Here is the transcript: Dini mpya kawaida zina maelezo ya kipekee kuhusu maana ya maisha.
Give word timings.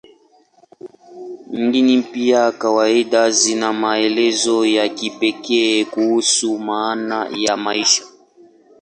Dini 1.71 1.97
mpya 1.97 2.51
kawaida 2.51 3.31
zina 3.31 3.73
maelezo 3.73 4.65
ya 4.65 4.89
kipekee 4.89 5.85
kuhusu 5.85 6.59
maana 6.59 7.29
ya 7.45 7.57
maisha. 7.57 8.03